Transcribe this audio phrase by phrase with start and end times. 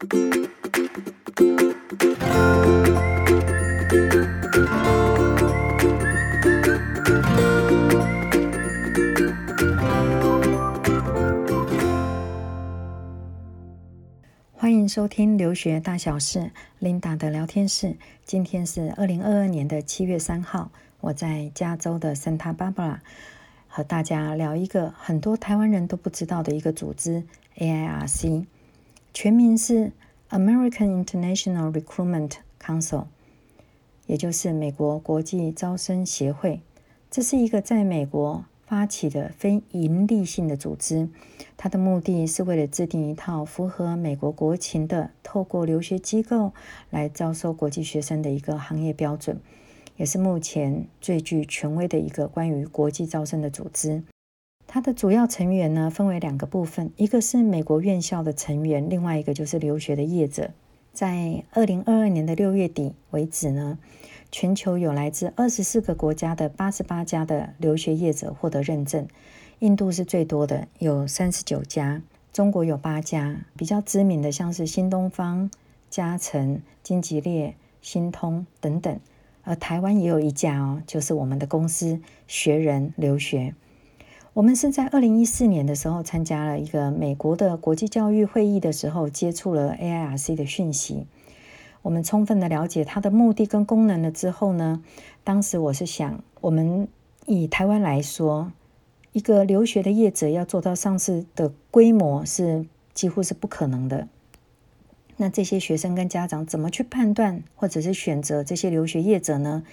[0.00, 0.08] 欢
[14.72, 17.98] 迎收听留学大小事，Linda 的聊天室。
[18.24, 20.70] 今天是二零二二年的七月三号，
[21.02, 23.00] 我在加州的 Santa Barbara
[23.68, 27.22] 和大家聊一个很多台湾人都不知道的一个组织
[27.58, 28.46] AIRC，
[29.22, 29.92] 全名是
[30.30, 33.04] American International Recruitment Council，
[34.06, 36.62] 也就是美国国际招生协会。
[37.10, 38.46] 这是一个在美国。
[38.64, 41.10] 发起的非营利性的组织，
[41.58, 46.54] 它的目的是为了制定一套符合美国国情的，透过留学机构
[46.88, 49.38] 来招收国际学生的一个行业标准，
[49.98, 54.02] 也是目前最具权威的一个关于国际招生的组织。
[54.72, 60.52] 它的主要成员呢，分为两个部分，一个是美国院校的成员，另外一个就是留学的业者。
[60.92, 63.80] 在二零二二年的六月底为止呢，
[64.30, 69.08] 全球有来自二十四个国家的八十八家的留学业者获得认证，
[69.58, 72.02] 印度是最多的，有三十九家；
[72.32, 75.50] 中国有八家，比较知名的像是新东方、
[75.90, 79.00] 嘉诚、金吉列、新通等等。
[79.42, 83.56] 而台湾也有一家哦，就是我们的公司学人留学。
[84.40, 91.06] 我们是在二零一四年的时候参加了一个美国的国际教育会议的时候，接触了 AIRC 的讯息。
[91.82, 94.82] 我们充分的了解它的目的跟功能了之后呢，
[95.24, 96.88] 当时我是想，我们
[97.26, 98.50] 以台湾来说，
[99.12, 104.08] 一个留学的业者要做到上市的规模是几乎是不可能的。
[105.18, 109.64] 那这些学生跟家长怎么去判断或者是选择这些留学业者呢？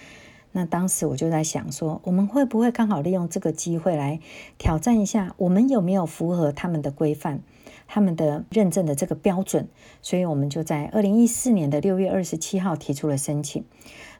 [0.52, 4.20] 那当时我就在想说，我们会不会刚好利用这个机会来
[4.56, 7.40] 挑战一下，我们有没有符合他们的规范？
[7.86, 9.66] 他们的认证的这个标准，
[10.02, 13.64] 所以我们就在二零一四年的六月二十七号提出了申请。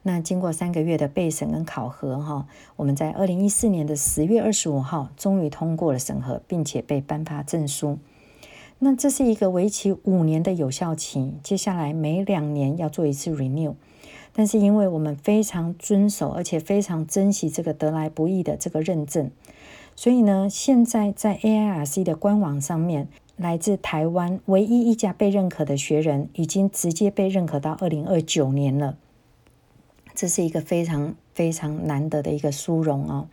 [0.03, 7.99] 那经过三个月的备审跟考核，哈，我们在二零一四年的十月二十五号终于通过了审核，并且被颁发证书。
[8.79, 13.75] 那这是一个为期五年的有效期，接下来每两年要做一次 renew。
[14.39, 19.33] 但是因为我们非常遵守，而且非常珍惜这个得来不易的这个认证，
[19.97, 23.09] 所以呢，现在在 AIRC 的官网上面。
[23.37, 28.97] 来自台湾唯一一家被认可的学人，已经直接被认可到二零二九年了。
[30.13, 33.29] 这是一个非常非常难得的一个殊荣哦。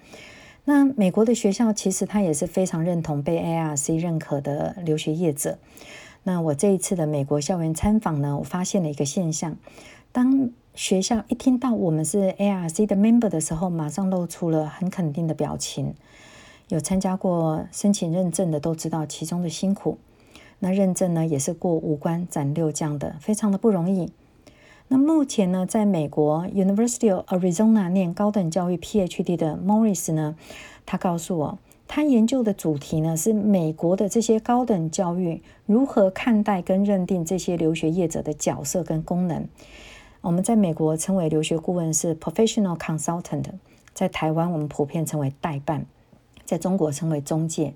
[0.64, 5.58] 那美国的学校其实他也是非常认同被 AIRC 认可的留学业者。
[6.22, 9.58] 那我这一次的美国校园参访呢，我发现了一个现象：
[10.12, 15.96] 当学校一听到我们是 ARC 的 member 的时候，马上露出了很肯定的表情。
[16.68, 19.98] 有参加过申请认证的都知道其中的辛苦。
[20.60, 24.12] 那认证呢，也是过五关斩六将的，非常的不容易。
[24.90, 30.36] 那目前呢，在美国 University of Arizona 念高等教育 PhD 的 Morris 呢，
[30.86, 31.58] 他告诉我，
[31.88, 39.48] 他研究的主题呢是美国的这些高等教育如何看待跟认定这些留学业者的角色跟功能。
[40.26, 43.46] 我们在美国称为留学顾问是 Professional Consultant，
[43.94, 45.86] 在台湾我们普遍称为代办。
[46.46, 47.76] 在中国称为中介，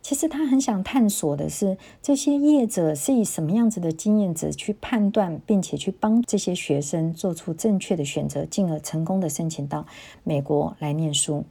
[0.00, 9.84] 其实他很想探索的是这些业者是以什么样子的经验值去判断，并且去帮这些学生做出正确的选择，进而成功的申请到
[10.22, 11.44] 美国来念书。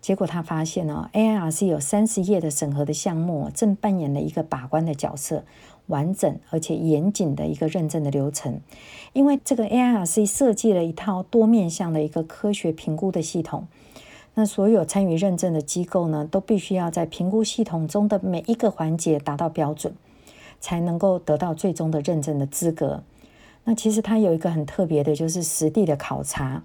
[0.00, 5.44] 结果他发现呢，AIRC 有三十页的审核的项目，正扮演了一个把关的角色，
[5.86, 8.60] 完整而且严谨的一个认证的流程。
[9.12, 13.66] 因为这个 AIRC 设计了一套多面向的一个科学评估的系统。
[14.34, 19.94] 那所有参与认证的机构呢，都必须要在评估系统中的每一个环节达到标准，
[20.58, 23.04] 才能够得到最终的认证的资格。
[23.62, 26.64] 那其实它有一个很特别的，就是实地的考察。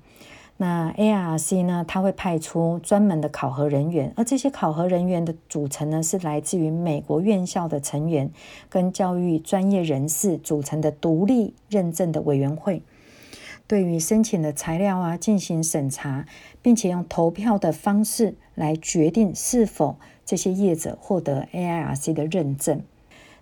[0.61, 8.29] 那 AIRC 呢，它会派出专门的考核人员，而这些考核人员的组成呢，是来自于美国院校的成员
[8.67, 12.81] 跟教育专业人士组成的独立认证的委员会。
[13.67, 16.25] 对于申请的材料啊进行审查，
[16.61, 19.95] 并且用投票的方式来决定是否
[20.25, 22.81] 这些业者获得 AIRC 的认证。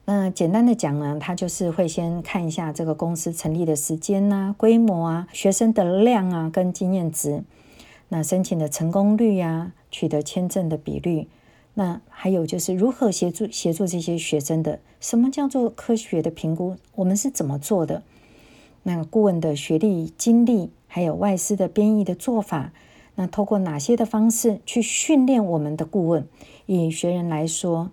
[0.10, 7.44] 那简单的讲呢，他就是会先看一下这个公司成立的时间啊、规模啊、学生的量啊跟经验值，
[8.08, 11.28] 那申请的成功率啊、取得签证的比率，
[11.74, 16.78] 那还有就是如何协助协助这些学生的，什么叫做科学的评估？
[16.96, 18.02] 我们是怎么做的？
[18.84, 22.72] 那顾问的学历、经历，还有外师的编译的做法，
[23.16, 26.26] 那透过哪些的方式去训练我们的顾问？
[26.66, 27.92] 以学人来说，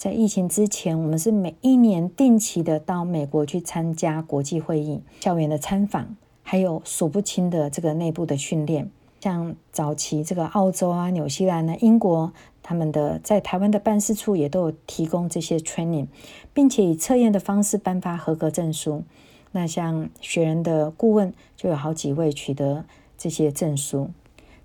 [0.00, 8.90] 在疫情之前，我们是每一年定期的到美国去参加国际会议、校园的参访，还有数不清的这个内部的训练。
[9.20, 12.32] 像早期这个澳洲啊、纽西兰呢、英国，
[12.62, 16.06] 他们的在台湾的办事处也都有提供这些 training，
[16.54, 19.04] 并且以测验的方式颁发合格证书。
[19.52, 22.86] 那像学人的顾问就有好几位取得
[23.18, 24.08] 这些证书。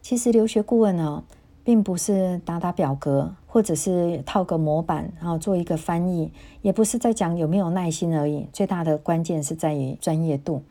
[0.01, 1.25] 其实留学顾问呢，
[1.65, 6.31] 并不是打打表格，或者是套个模板，然后做一个翻译，
[6.61, 8.47] 也不是在讲有没有耐心而已。
[8.53, 10.61] 最大的关键是在于专业度。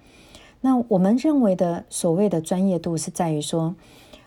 [0.61, 3.75] 那我们认为的所谓的专业度，是在于说，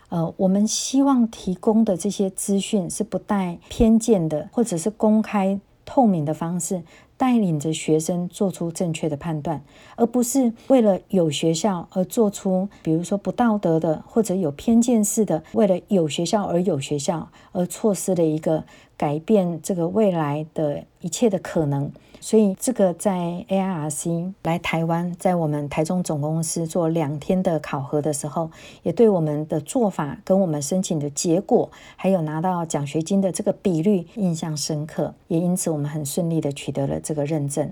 [0.10, 6.84] 呃，我们希望提供的这些资讯是不带偏见的，或者是公开透明的方式。
[7.18, 9.62] 带领着学生做出正确的判断，
[9.96, 18.64] 而不是为了有学校而做出，比如说不道德的或者有偏见式的，为了有学校而有学校，而错失的一个
[18.97, 21.91] 改变这个未来的一切的可能。
[22.19, 28.49] 所以，这个在 AIRC 来台湾，在我们台中总公司做两天的考核的时候，
[28.81, 37.71] 也对我们的做法跟我们申请的结果，还有拿到奖学金的这个比率印象深刻，也因此我们很顺利的取得了这个认证。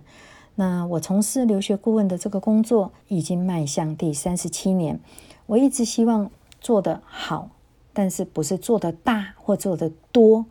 [0.53, 4.99] 那我从事留学顾问的这个工作已经迈向第三十七年，
[5.47, 6.29] 我一直希望
[6.61, 7.49] 做得好，
[7.91, 10.45] 但是不是做得大或做得多。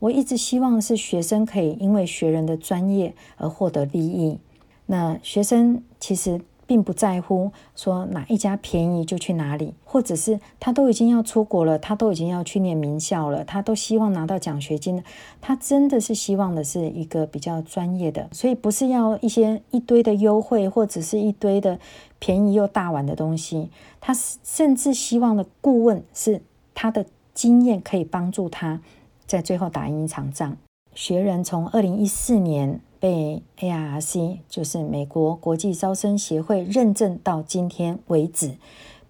[0.00, 4.38] 我一直希望是学生可以因为学人的专业而获得利益。
[4.86, 15.02] 那学生其实并不在乎说哪一家便宜就去哪里，或者是他都已经要出国了，他都已经要去念名校了，他都希望拿到奖学金了。
[15.40, 21.78] 他真的是希望的是一个比较专业的，所以不是要一些一堆的优惠，或者是一堆的
[22.18, 23.68] 便宜又大碗的东西。
[24.00, 26.40] 他甚至希望的顾问是
[26.74, 27.04] 他的
[27.34, 28.80] 经验可以帮助他。
[29.30, 30.56] 在最后打赢一场仗。
[30.92, 38.56] 学人从二零一四年被 AIRC，就是美国国际招生协会认证到今天为止，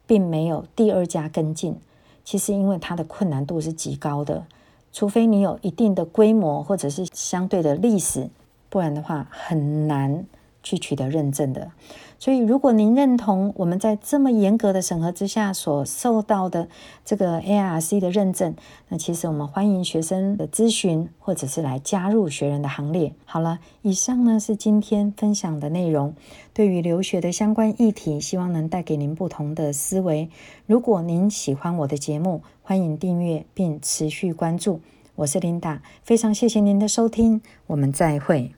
[0.07, 1.75] 并没有第二家跟进。
[2.23, 4.45] 其实因为它的困难度是极高的，
[4.93, 8.29] 除非你有一定的规模或者是相对的历史，
[8.69, 10.27] 不然的话很难
[10.71, 11.73] 去取得认证的。
[12.21, 16.69] 所以，如果您认同我们在这么严格的审核之下所受到的
[17.05, 18.55] 这个 A R C 的认证，
[18.89, 23.15] 那其实我们欢迎学生的咨询，或者是来加入学人的行列。
[23.25, 26.15] 好了，以上呢是今天分享的内容。
[26.53, 30.29] 对于留学的相关议题，希望能带给您不同的思维。
[30.67, 34.81] 如果您喜欢我的节目，欢迎订阅并持续关注。
[35.17, 38.53] 我是琳达，非常谢谢您的收听，我们再会。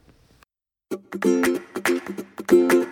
[1.85, 2.92] thank you